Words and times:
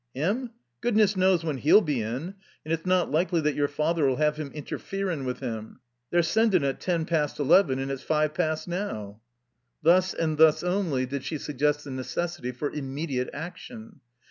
"Him? 0.15 0.49
Goodness 0.81 1.15
knows 1.15 1.43
when 1.43 1.59
he'll 1.59 1.79
be 1.81 2.01
in. 2.01 2.33
And 2.65 2.73
it's 2.73 2.87
not 2.87 3.11
likely 3.11 3.39
that 3.41 3.53
y'r 3.53 3.67
father 3.67 4.09
'U 4.09 4.15
have 4.15 4.35
him 4.35 4.49
interferin* 4.49 5.25
with 5.25 5.41
him. 5.41 5.79
They're 6.09 6.23
sendin' 6.23 6.63
at 6.63 6.79
ten 6.79 7.05
past 7.05 7.39
eleven, 7.39 7.77
and 7.77 7.91
it's 7.91 8.01
five 8.01 8.33
past 8.33 8.67
now." 8.67 9.21
Thus 9.83 10.15
and 10.15 10.39
thus 10.39 10.63
only 10.63 11.05
did 11.05 11.23
she 11.23 11.37
suggest 11.37 11.83
the 11.83 11.91
necessity 11.91 12.51
for 12.51 12.71
immediate 12.71 13.29
action. 13.31 13.99